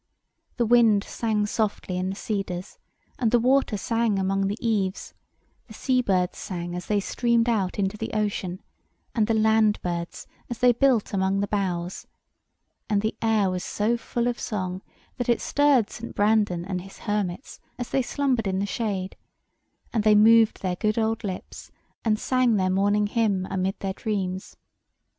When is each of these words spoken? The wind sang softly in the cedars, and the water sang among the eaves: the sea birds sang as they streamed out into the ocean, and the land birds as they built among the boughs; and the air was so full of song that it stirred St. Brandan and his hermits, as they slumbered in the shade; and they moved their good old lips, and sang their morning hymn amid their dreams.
The 0.57 0.65
wind 0.65 1.03
sang 1.03 1.45
softly 1.45 1.95
in 1.95 2.09
the 2.09 2.15
cedars, 2.15 2.79
and 3.19 3.29
the 3.29 3.37
water 3.39 3.77
sang 3.77 4.17
among 4.17 4.47
the 4.47 4.57
eaves: 4.59 5.13
the 5.67 5.75
sea 5.75 6.01
birds 6.01 6.39
sang 6.39 6.73
as 6.75 6.87
they 6.87 6.99
streamed 6.99 7.47
out 7.47 7.77
into 7.77 7.97
the 7.97 8.11
ocean, 8.15 8.63
and 9.13 9.27
the 9.27 9.35
land 9.35 9.79
birds 9.83 10.25
as 10.49 10.57
they 10.57 10.71
built 10.71 11.13
among 11.13 11.39
the 11.39 11.47
boughs; 11.47 12.07
and 12.89 13.03
the 13.03 13.15
air 13.21 13.51
was 13.51 13.63
so 13.63 13.95
full 13.95 14.25
of 14.25 14.39
song 14.39 14.81
that 15.17 15.29
it 15.29 15.39
stirred 15.39 15.91
St. 15.91 16.15
Brandan 16.15 16.65
and 16.65 16.81
his 16.81 16.97
hermits, 16.97 17.59
as 17.77 17.91
they 17.91 18.01
slumbered 18.01 18.47
in 18.47 18.57
the 18.57 18.65
shade; 18.65 19.15
and 19.93 20.03
they 20.03 20.15
moved 20.15 20.63
their 20.63 20.77
good 20.77 20.97
old 20.97 21.23
lips, 21.23 21.69
and 22.03 22.17
sang 22.17 22.55
their 22.55 22.71
morning 22.71 23.05
hymn 23.05 23.45
amid 23.51 23.79
their 23.81 23.93
dreams. 23.93 24.57